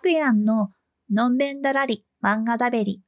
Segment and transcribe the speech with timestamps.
[0.00, 0.70] くやんの
[1.12, 3.02] のんべんだらり漫画だべり。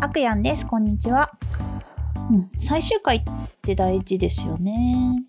[0.00, 0.66] あくやんです。
[0.66, 1.30] こんにちは。
[2.28, 3.22] うん、最終回っ
[3.62, 5.24] て大事ですよね。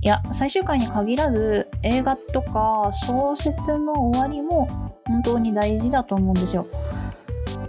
[0.00, 4.68] いや、最終回に限らず映画とか小説の終わりも
[5.04, 6.68] 本当に大事だと思うんですよ。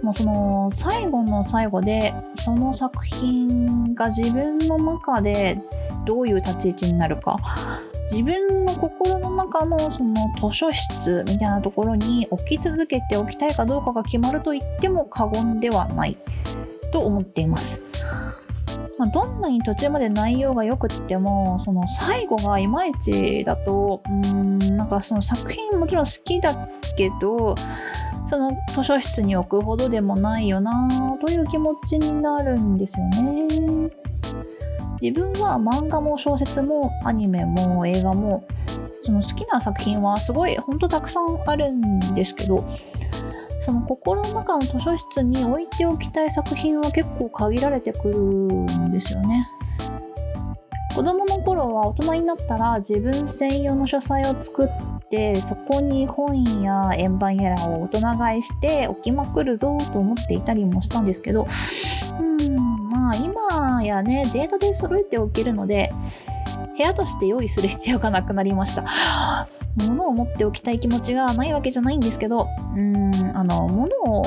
[0.00, 5.58] もうその最後の最後でその作品が自分の中で
[6.04, 7.38] どういう立ち位置になるか
[8.10, 16.16] 自分の心の中のその図書室みたいなところに置き続けておきたいかどうかが決まると言っても過言ではない
[16.92, 17.80] と思っています。
[18.98, 27.56] まあ、どんなに途中まで内容が良くってもその最後がいまいちだとうんなんかその作品もちろん好きだけど
[28.26, 33.90] その図書室に置くほどでもないよなという気持ちになるんですよね。
[35.04, 38.46] 自分は漫画も小説もアニメも映画も
[39.02, 42.64] その好きな作品はすごいほんとたくさんあるんですけど
[43.60, 49.46] その心の中の図書室に置いておきたい作品は結構限られてくるんですよね。
[50.94, 54.68] 子供の頃は大人になったら自分専用の書斎を作っ
[55.10, 61.48] てそこに本や円盤やらを大人買いして置きまくるぞと思っていたりもしたんですけど
[62.20, 62.33] うん
[63.04, 65.92] まあ今やねデータで揃えておけるので
[66.74, 68.84] 部屋として用意する必要がなくなりました。
[69.76, 74.24] 物を持っておきたい気持ちがないわけじゃないんですけどうんあの物を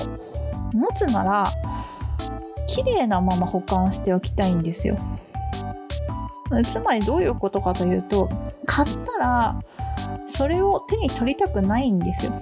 [0.74, 1.50] 持つなら
[2.68, 4.98] 綺麗なまま保管しておきたいんですよ。
[6.66, 8.30] つまりどういうことかというと
[8.66, 9.64] 買ったら
[10.26, 12.34] それを手に取りたくないんですよ。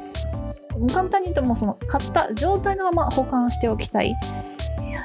[0.92, 4.16] 簡単に言うともうその買った状態のまま保管しておきたい。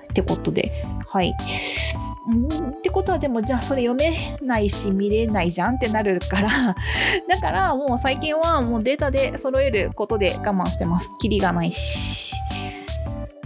[0.03, 1.31] ってことではい。
[1.31, 6.49] ってことはでもじゃあそれ読めないし見れないじゃんってなるから
[7.29, 11.11] だからもう最近はもうデータで揃えることで我慢してます。
[11.19, 12.35] キリがないし。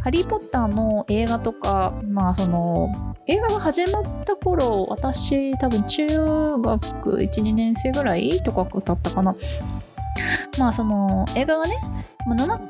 [0.05, 2.93] ハリー・ポッターの映画とか、まあその、
[3.27, 9.35] 映画が始まった頃、私多分中学1、2年生ぐらいとかだったかな。
[10.59, 11.77] まあその映画がね、
[12.27, 12.61] まあ、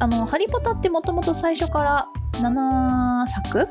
[0.00, 2.08] あの、ハリー・ポッターってもともと最初から
[2.40, 3.68] 7作？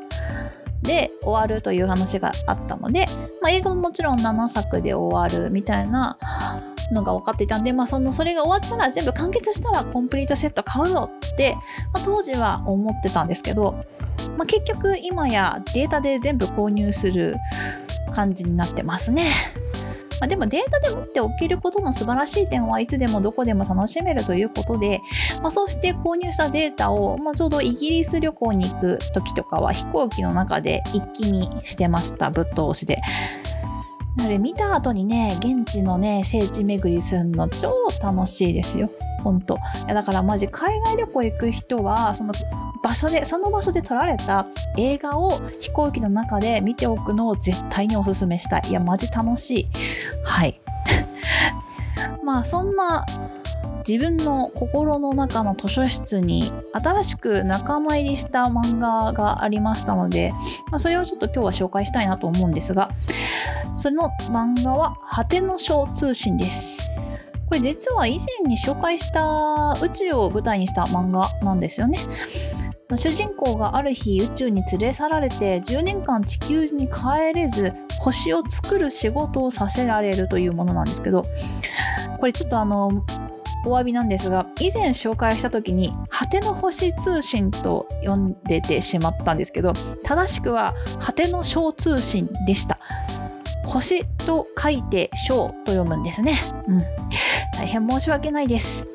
[0.85, 3.07] で終わるという話があったので、
[3.41, 6.17] まあ、映画ももちろん7作で終わるみたいな
[6.91, 11.55] のが分かっていたんで、まあ、そのそれが終わったら全部完結したらコンプリートセット買うぞって、
[11.93, 13.83] まあ、当時は思ってたんですけど、
[14.37, 17.35] まあ、結局今やデータで全部購入する
[18.13, 19.25] 感じになってますね。
[20.19, 25.01] まあ、でもデータで持っておけることの素晴らしい点はいつでもどこでも楽しめるということで、
[25.41, 33.01] まあ、そうして購入したデータを、まあ、ちょうどイギリス旅行に行く時とかは飛行機の中で一気見してましたぶっ通しで。
[34.15, 38.89] なので見た後にね現地のね聖地巡りするの超楽しいですよ。
[39.23, 42.31] 本当いやだからマジ海外旅行行く人はその
[42.85, 44.45] 場所でその場所で撮られた
[44.77, 48.65] 映画を飛行機の中で見ておくのを絶対におすすめしたい。
[48.69, 49.67] いやマジ楽しい。
[50.23, 50.61] はい。
[52.23, 53.03] まあそんな
[53.87, 60.31] 自分の心の中の図書室に新しく仲間入りした漫画がありましたので、
[60.69, 62.89] まあ、それをちょっと今日は紹介したいなと思うんですが
[63.75, 66.83] その漫画は「果ての章通信」です。
[67.47, 71.99] これ実は以前に紹介した宇宙を舞台にした漫画なんですよね。
[72.95, 81.23] 主人公がある日宇宙に連れ去られて10年間地球に帰れず星を作る仕事をさせられるというものなんですけど
[82.19, 83.03] これちょっとあの
[83.65, 89.73] お詫びなんですが以前紹介した時に「果ての星通信」と呼んでてしまったんですけど
[90.03, 92.77] 正しくは「果ての小通信」でした。
[93.65, 96.39] 星と書いて小と読むんですね。
[96.67, 96.81] うん。
[97.57, 98.87] 大変申し訳ないです。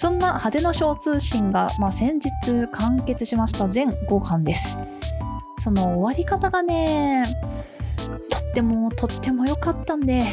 [0.00, 4.78] そんな派手の小通信が、まあ、先日完結しました全5巻です。
[5.58, 7.26] その終わり方がね、
[8.30, 10.24] とってもとっても良かったんで、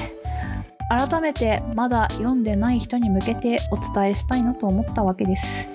[0.89, 5.67] 改めてまだ読んでない人に向けてお伝えしたいなと思ったわけです。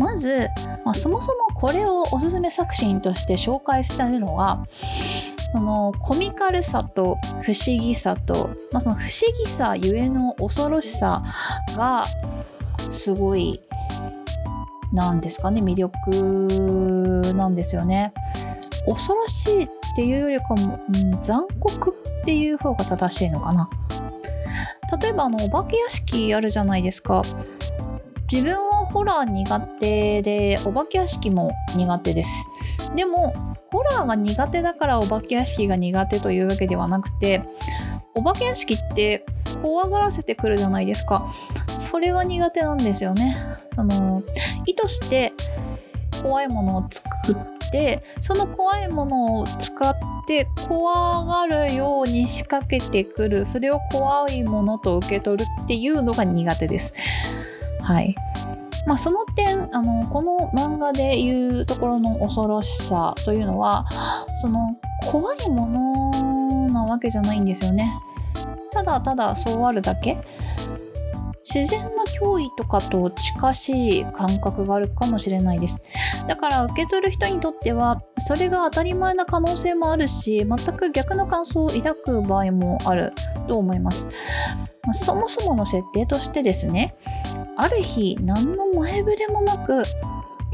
[0.00, 0.48] まず、
[0.84, 11.22] まあ、そもそもこれをおすすめ作品として紹介しているのは、そのコミカルさと不思議さと、まあ、その不思議さゆえの恐ろしさ
[11.76, 12.04] が
[12.90, 13.60] すごい
[14.92, 18.12] なんですかね魅力なんですよね。
[18.86, 23.68] 恐ろしいっていうよりかも、うん、残酷っていう方が正しいのかな。
[25.00, 27.22] 例えばあのお化け屋敷あるじゃないですか。
[28.30, 32.46] 自分はホラー苦手でお化け屋敷も苦手です。
[32.94, 33.34] でも
[33.70, 37.42] ホラーが苦手だからお化け屋敷が苦手というわけではなくて
[38.14, 39.26] お化け屋敷って
[39.62, 41.28] 怖がらせてくるじゃないですか。
[41.74, 43.36] それが苦手なんですよね。
[43.76, 44.22] あの
[44.66, 45.32] 意図して
[46.22, 49.94] 怖いものを作ってその怖いものを使っ
[50.26, 56.92] て怖がるように仕掛けてくるそれを怖いものと受け取るっていうのが苦手です。
[57.82, 58.14] はい。
[58.86, 63.86] まあ、その点あのこの漫画でいうところの恐ろしさというのは
[64.40, 68.00] その怖いものなわけじゃないんですよね。
[68.78, 70.18] ただただそうあるだけ？
[71.42, 75.82] 自然の脅威とかと近しい感覚があるかもしれないです。
[76.26, 83.14] だから受け取る人にとってはそれが当たり前な可能性もあるし全く逆の感想を抱く場合もある
[83.48, 84.06] と思います。
[84.92, 86.94] そもそもの設定としてですね
[87.56, 89.82] ある日何の前触れもなく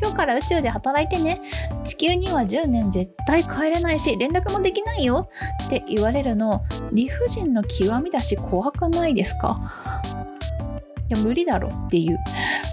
[0.01, 1.41] 今日から宇宙で働いてね。
[1.85, 5.29] 地球には10年絶対帰れないし連絡もできないよ。
[5.65, 6.63] って言われるの。
[6.93, 10.03] 理不尽の極みだし怖くないですか？
[11.11, 11.69] いや無理だろ。
[11.69, 12.19] っていう。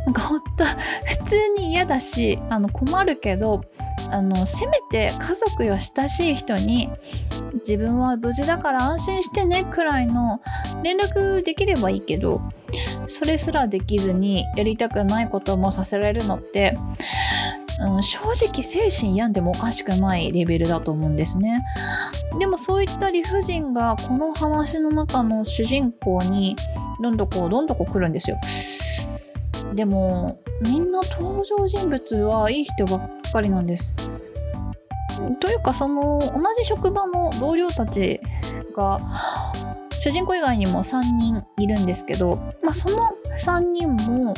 [0.06, 0.66] なんかほんと
[1.06, 3.64] 普通に嫌だしあの困るけど
[4.10, 6.90] あのせめて家族や親しい人に
[7.54, 10.42] 自分は無事だから安心してねくらいの
[10.84, 12.42] 連絡できればいいけど
[13.08, 16.76] それすらできずにやりたくないこともさせられるのって、
[17.80, 21.64] うん、正直精神病んでもおかしくないレベルだと思うんですね。
[22.40, 26.56] でもそういった理不尽がこの話の中の主人公に
[27.02, 28.38] どんどこどんどこ来るんですよ。
[29.74, 33.96] でもみんな登場人物はいい人ばっかりなんです。
[35.40, 38.20] というかその同じ職場の同僚たち
[38.76, 39.00] が
[40.04, 43.12] 主人公以外にも3人いるんですけど、まあ、その
[43.46, 44.34] 3人も、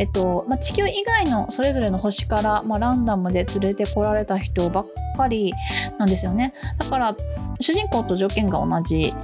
[0.00, 4.86] えっとまあ、地球以外のそれぞれの星から、まあ、ランダムで連れてこられた人ばっ
[5.16, 5.54] かり
[5.98, 7.16] なんですよねだから
[7.60, 9.14] 主人公と条件が同じ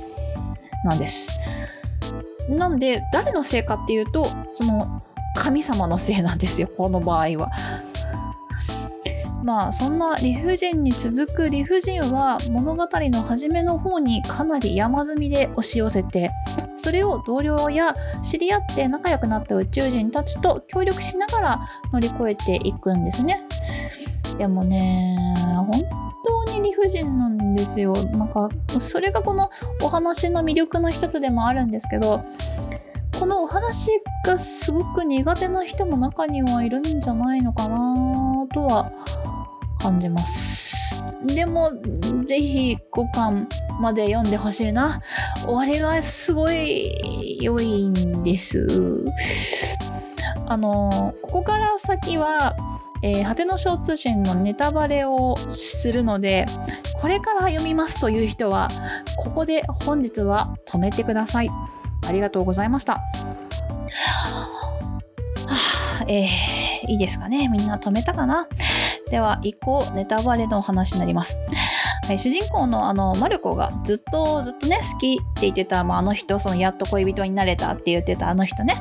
[0.84, 1.30] なんです
[2.48, 5.02] なんで誰のせいかっていうとその
[5.34, 7.50] 神様のせいなんですよこの場合は。
[9.42, 16.30] まあそんな理不尽に続く理不尽は物語の初めの方にかなり山積みで押し寄せて
[16.76, 21.60] それを同僚や知り合って仲良くなった宇宙人たちと協力しながら
[21.92, 23.40] 乗り越えていくんですね。
[24.38, 25.16] でもね
[25.70, 25.82] 本
[26.46, 27.92] 当に理不尽なんですよ。
[27.92, 28.48] なんか
[28.78, 29.50] それがこの
[29.82, 32.24] お話の魅力の一つでもあるんですけど
[33.18, 33.90] このお話
[34.24, 38.90] がすごく苦手な人も中にはいるんじゃないのかなとは
[39.82, 41.02] 感じます。
[41.26, 41.72] でも
[42.24, 43.48] ぜひ5巻
[43.80, 45.00] まで読んでほしいな。
[45.44, 49.04] 終わりがすごい良いんです。
[50.46, 52.54] あのここから先は
[53.04, 56.46] えー、果ての小通信のネタバレをするので
[57.00, 58.68] これから読みますという人は
[59.16, 61.50] ここで本日は止めてください。
[62.06, 63.00] ありがとうございました、は
[66.00, 67.48] あ、えー、いいですかね。
[67.48, 68.46] みんな止めたかな。
[69.12, 71.38] では一個ネタバレのお話になります。
[72.06, 78.74] はい、主人公のあのマルコがずっとずっとね好きって言ってた、まあ、あの人そのやっと恋人になれたって言ってたあの人ね。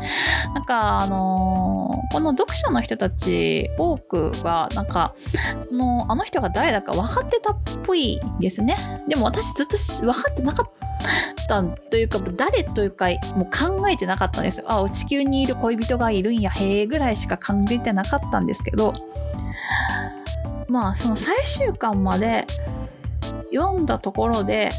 [0.55, 5.13] なんかあのー、この読者の人たち多くはなんか
[5.69, 8.77] そのあの人が誰だか分かってたっぽいですね。
[9.09, 10.71] でも私ずっと分かってなかっ
[11.50, 14.65] たというか誰というかもう考えてなかったんですよ。
[14.69, 18.93] あ地球にいる恋人がいるんやへえぐらいしか考えてなかったんですけど。
[20.71, 22.47] まあその最終巻まで
[23.53, 24.71] 読んだところで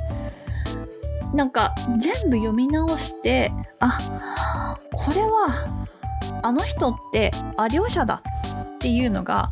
[1.34, 5.82] なんか全部読み直してあこれは
[6.42, 8.22] あの人ってあ両者だ
[8.74, 9.50] っていうのが、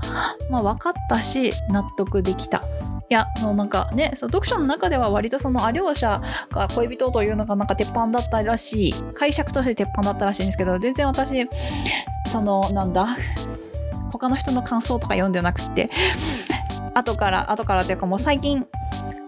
[0.50, 2.62] まあ、分かったし納得できた。
[3.08, 11.48] いや、もうなんかね、そ読書の中では割とそのあ両者が恋人というのがなんか鉄板だったらしい、解釈として鉄板だったらしいんですけど、全然私、
[12.28, 13.08] その、なんだ、
[14.20, 15.90] 他の人の感想とか読んでなくて。
[16.94, 18.66] 後から後からというかもう最近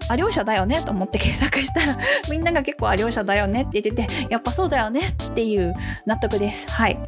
[0.08, 1.96] あ両者だよねと思って検索したら
[2.28, 5.74] みんなが結構あ両者だよねって言っててやっぱそうだよねっていう
[6.06, 6.68] 納得です。
[6.68, 6.98] はい。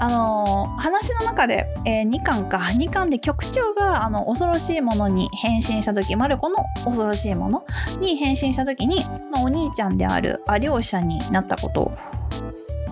[0.00, 2.58] あの、話の中で、えー、2巻か。
[2.58, 7.64] 2巻で局長があの恐ろしいものに変身した時マルコの恐ろしいもの
[8.00, 11.90] に変身した時に、まあ、お兄ちゃんであるア両者になったこと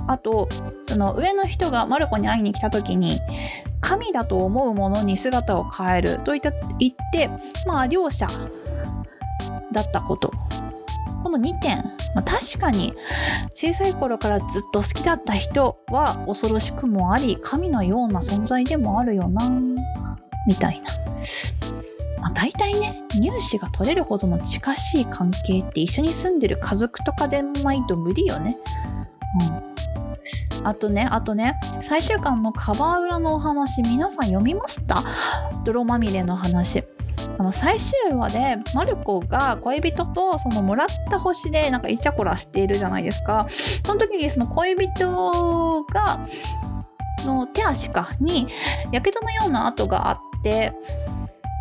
[0.07, 0.49] あと
[0.85, 3.21] その上の人がマルコに会いに来た時に
[3.81, 7.31] 神だと思うものに姿を変えるといった言って
[7.67, 8.29] まあ両者
[9.73, 10.33] だったこと。
[11.23, 11.79] この2点、
[12.15, 12.95] まあ、確かに
[13.53, 19.51] 小さい頃からずっと好きだった人は恐ろしくもあり神のような存在でもあるよな
[20.47, 20.91] みたいな。
[22.21, 28.57] まあ、大体ね乳歯が取れるほどの近しい関係って一緒に住んでる家族とかでないと無理よね。
[29.41, 29.63] うん、
[30.65, 35.05] あとねあとね最終巻のカバー裏のお話皆さん読みました？
[35.65, 36.85] 泥まみれの話。
[37.39, 46.21] あの最終話でマルコが恋人とそのもらった星でなんかイチャコラしているじゃないですかその時にその恋人が
[47.25, 48.47] の手足かに
[48.93, 50.73] やけどのような跡があって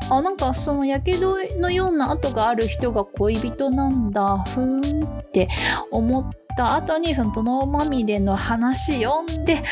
[0.09, 5.49] あなんかそのやけどのような跡がある人が恋人なんだふーんって
[5.91, 9.63] 思った後にその殿まみれの話読んでは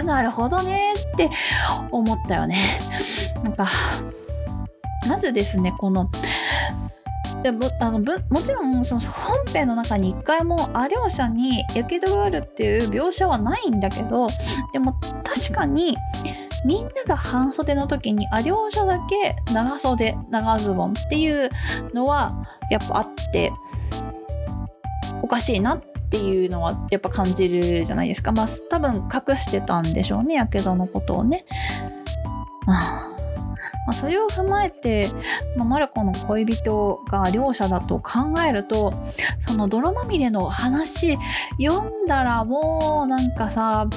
[0.00, 1.30] あなるほどねって
[1.90, 2.80] 思ったよね。
[3.44, 3.68] なんか
[5.08, 6.10] まずですねこの
[7.42, 14.28] でもあのもちろんその本編の中に一回もア両者にやけどがあるっていう描写はないんだけど
[14.72, 14.92] でも
[15.24, 15.96] 確かに
[16.66, 21.50] みんなが半袖の時にア両者だけ長袖長ズボンっていう
[21.94, 23.52] のはやっぱあって
[25.22, 31.44] おかしいなっていうのはやっぱ感じるじゃないですかまあ多分隠してたんでしょうねやけどのことをね。
[33.86, 35.08] まあ、それを踏まえて、
[35.56, 38.92] まあ、マルコの恋人が両者だと考えると
[39.40, 41.16] その泥まみれの話
[41.58, 43.88] 読んだらもうなんかさ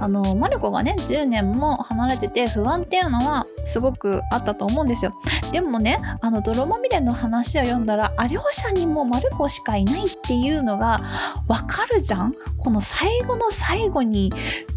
[0.00, 5.14] あのマルコがね10年も離れてて不安っていうのはすごくあったと思うんですよ。
[5.52, 11.00] でもねあの泥まみれの話を読んだらあ両者にもマルコしかいないっていうのが
[11.46, 12.34] わかるじゃん？
[12.58, 14.32] この最後の最後に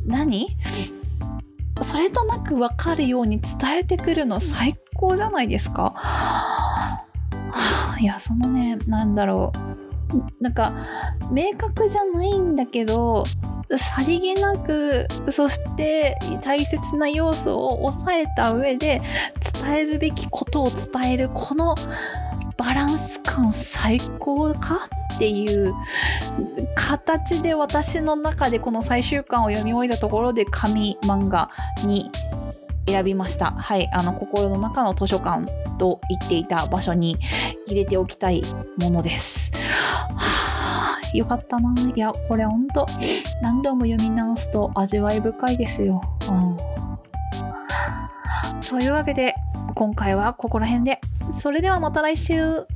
[0.05, 0.47] 何？
[1.81, 5.93] それとなく分かるように伝えてくるの最高じゃないですか。
[5.95, 7.05] は
[7.95, 9.77] あ、いやそのねなんだろう。
[10.41, 10.71] なんか
[11.31, 13.25] 明確じゃないんだけど
[13.75, 19.01] さりげなくそして大切な要素を抑えた上で
[19.63, 21.75] 伝えるべきことを伝えるこの
[22.55, 25.73] バランス感最高かっていう
[26.75, 31.49] 形で私の中でこの最終巻を読み終えたところで紙漫画
[31.83, 32.09] に
[32.87, 33.51] 選びました。
[33.51, 35.45] はい、あの心の中の図書館
[35.77, 37.17] と言っていた場所に
[37.67, 38.43] 入れておきたい
[38.77, 39.51] ものです。
[41.13, 41.73] よかったな。
[41.95, 42.85] いや、これほんと
[43.41, 46.01] 何度も読み直すと味わい深いですよ。
[46.29, 46.57] うん、
[48.61, 49.35] というわけで
[49.75, 50.99] 今回はここら辺で。
[51.29, 52.67] それではまた来週。